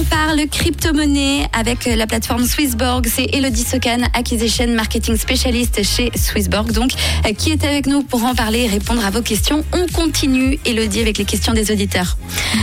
[0.00, 3.06] On parle crypto-monnaie avec la plateforme Swissborg.
[3.06, 6.92] C'est Elodie Socan, Acquisition Marketing Spécialiste chez Swissborg, donc,
[7.26, 9.62] euh, qui est avec nous pour en parler et répondre à vos questions.
[9.72, 12.16] On continue, Elodie, avec les questions des auditeurs.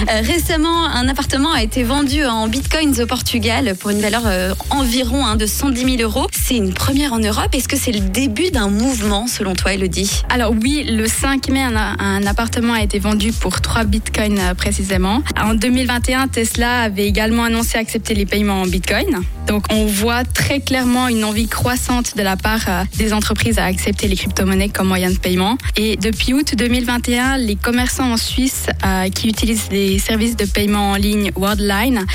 [0.09, 4.55] Euh, récemment, un appartement a été vendu en bitcoins au Portugal pour une valeur euh,
[4.71, 6.25] environ hein, de 110 000 euros.
[6.31, 7.54] C'est une première en Europe.
[7.54, 10.23] Est-ce que c'est le début d'un mouvement, selon toi, Elodie?
[10.29, 14.54] Alors oui, le 5 mai, un, un appartement a été vendu pour 3 bitcoins euh,
[14.55, 15.21] précisément.
[15.39, 19.22] En 2021, Tesla avait également annoncé accepter les paiements en bitcoin.
[19.48, 23.66] Donc on voit très clairement une envie croissante de la part euh, des entreprises à
[23.66, 25.58] accepter les crypto-monnaies comme moyen de paiement.
[25.76, 30.91] Et depuis août 2021, les commerçants en Suisse euh, qui utilisent des services de paiement
[30.91, 32.05] en ligne Worldline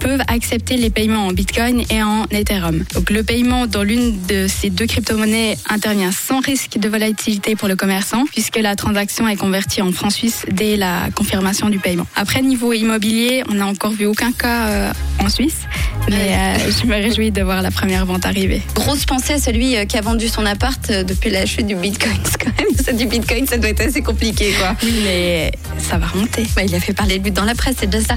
[0.00, 2.84] peuvent accepter les paiements en Bitcoin et en Ethereum.
[2.94, 7.68] Donc le paiement dans l'une de ces deux crypto-monnaies intervient sans risque de volatilité pour
[7.68, 12.06] le commerçant puisque la transaction est convertie en francs suisses dès la confirmation du paiement.
[12.16, 15.62] Après niveau immobilier, on n'a encore vu aucun cas en Suisse,
[16.08, 16.36] mais
[16.70, 18.62] je me réjouis de voir la première vente arriver.
[18.74, 21.74] Grosse pensée à celui euh, qui a vendu son appart euh, depuis la chute du
[21.74, 22.16] Bitcoin.
[22.40, 24.74] Quand même, ça du Bitcoin, ça doit être assez compliqué, quoi.
[24.82, 26.44] Oui, mais ça va remonter.
[26.56, 28.16] Bah, il a fait parler de but dans la presse, c'est déjà ça.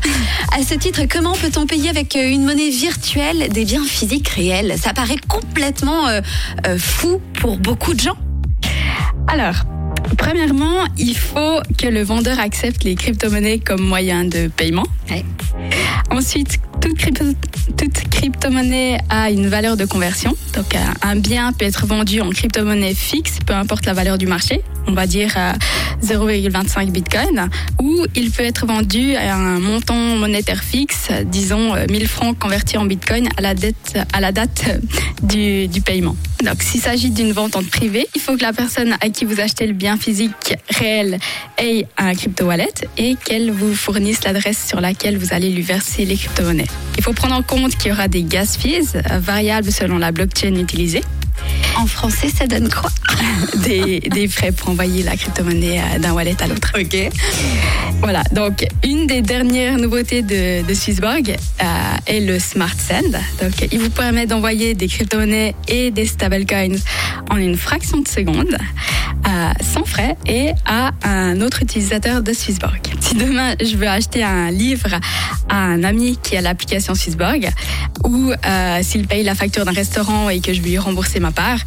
[0.58, 4.76] À ce titre, comment peut-on payer avec euh, une monnaie virtuelle des biens physiques réels
[4.82, 6.22] Ça paraît complètement euh,
[6.78, 8.18] fou pour beaucoup de gens.
[9.28, 9.66] Alors,
[10.18, 14.86] Premièrement, il faut que le vendeur accepte les crypto-monnaies comme moyen de paiement.
[15.10, 15.26] Ouais.
[16.12, 17.26] Ensuite, toute, crypto,
[17.76, 20.34] toute crypto-monnaie a une valeur de conversion.
[20.56, 24.62] Donc, un bien peut être vendu en crypto-monnaie fixe, peu importe la valeur du marché.
[24.88, 25.36] On va dire
[26.04, 27.50] 0,25 bitcoin.
[27.82, 32.86] Ou il peut être vendu à un montant monétaire fixe, disons 1000 francs convertis en
[32.86, 34.66] bitcoin à la, date
[35.24, 36.16] du, du paiement.
[36.44, 39.40] Donc, s'il s'agit d'une vente en privé, il faut que la personne à qui vous
[39.40, 41.18] achetez le bien physique réel
[41.58, 46.06] ait un crypto wallet et qu'elle vous fournisse l'adresse sur laquelle vous allez lui verser
[46.06, 46.68] les crypto-monnaies.
[46.98, 50.56] Il faut prendre en compte qu'il y aura des gas fees variables selon la blockchain
[50.56, 51.02] utilisée.
[51.78, 52.90] En français, ça donne quoi?
[53.64, 56.74] Des, des, frais pour envoyer la crypto-monnaie d'un wallet à l'autre.
[56.80, 56.96] Ok.
[58.02, 61.66] Voilà, donc une des dernières nouveautés de, de Swissborg euh,
[62.06, 63.18] est le Smart Send.
[63.42, 66.78] Donc, il vous permet d'envoyer des crypto-monnaies et des stablecoins
[67.30, 68.58] en une fraction de seconde,
[69.36, 72.80] euh, sans frais et à un autre utilisateur de Swissborg.
[73.02, 74.96] Si demain je veux acheter un livre
[75.50, 77.50] à un ami qui a l'application Swissborg,
[78.06, 81.60] ou euh, s'il paye la facture d'un restaurant et que je lui rembourser ma part,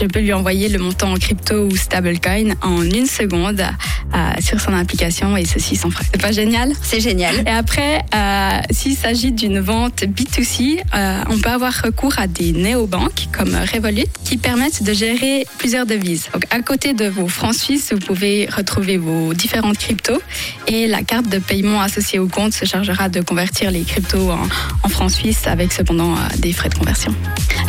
[0.00, 4.60] je peux lui envoyer le montant en crypto ou stablecoin en une seconde euh, sur
[4.60, 6.04] son application et ceci sans frais.
[6.10, 6.72] C'est pas génial?
[6.82, 7.34] C'est génial.
[7.46, 12.52] Et après, euh, s'il s'agit d'une vente B2C, euh, on peut avoir recours à des
[12.52, 16.28] néobanques comme Revolut qui permettent de gérer plusieurs devises.
[16.32, 20.20] Donc, à côté de vos francs suisses, vous pouvez retrouver vos différentes cryptos
[20.66, 24.48] et la carte de paiement associée au compte se chargera de convertir les cryptos en,
[24.82, 27.14] en francs suisses avec cependant des frais de conversion.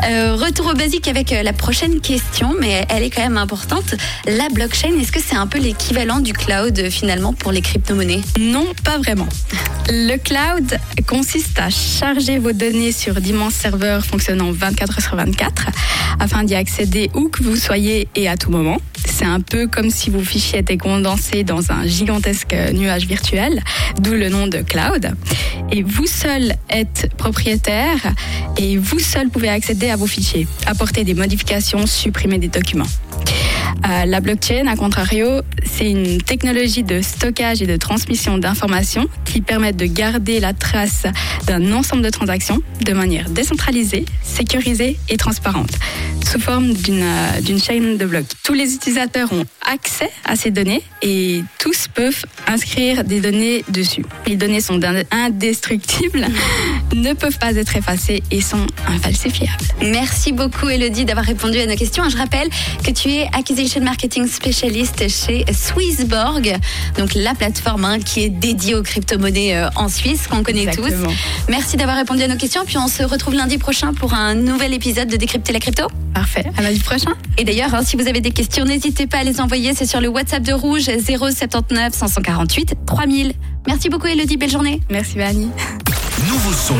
[0.09, 3.95] Euh, retour au basique avec la prochaine question, mais elle est quand même importante.
[4.25, 8.21] La blockchain, est-ce que c'est un peu l'équivalent du cloud finalement pour les crypto-monnaies?
[8.39, 9.27] Non, pas vraiment.
[9.89, 15.67] Le cloud consiste à charger vos données sur d'immenses serveurs fonctionnant 24 heures sur 24
[16.19, 18.77] afin d'y accéder où que vous soyez et à tout moment.
[19.05, 23.61] C'est un peu comme si vos fichiers étaient condensés dans un gigantesque nuage virtuel,
[23.99, 25.13] d'où le nom de cloud.
[25.71, 28.13] Et vous seul êtes propriétaire
[28.57, 32.87] et vous seul pouvez accéder à vos fichiers, apporter des modifications, supprimer des documents.
[33.87, 39.41] Euh, la blockchain, à contrario, c'est une technologie de stockage et de transmission d'informations qui
[39.41, 41.05] permettent de garder la trace
[41.47, 45.71] d'un ensemble de transactions de manière décentralisée, sécurisée et transparente,
[46.31, 48.23] sous forme d'une chaîne de blocs.
[48.43, 54.05] Tous les utilisateurs ont accès à ces données et tous peuvent inscrire des données dessus.
[54.27, 54.79] Les données sont
[55.11, 56.27] indestructibles,
[56.93, 59.65] ne peuvent pas être effacées et sont infalsifiables.
[59.81, 62.07] Merci beaucoup Elodie d'avoir répondu à nos questions.
[62.07, 62.47] Je rappelle
[62.85, 66.55] que tu es Acquisition Marketing spécialiste chez Swissborg,
[66.97, 71.09] donc la plateforme hein, qui est dédiée aux crypto-monnaies euh, en Suisse, qu'on connaît Exactement.
[71.09, 71.49] tous.
[71.49, 72.63] Merci d'avoir répondu à nos questions.
[72.65, 75.87] Puis on se retrouve lundi prochain pour un nouvel épisode de Décrypter la crypto.
[76.13, 76.45] Parfait.
[76.57, 77.11] À lundi prochain.
[77.37, 79.73] Et d'ailleurs, hein, si vous avez des questions, n'hésitez pas à les envoyer.
[79.73, 83.33] C'est sur le WhatsApp de Rouge 079 548 3000.
[83.67, 84.37] Merci beaucoup Elodie.
[84.37, 84.81] Belle journée.
[84.89, 85.49] Merci Vanny.
[86.27, 86.75] Nouveau son.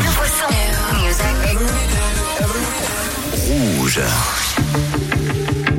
[3.48, 4.00] Rouge.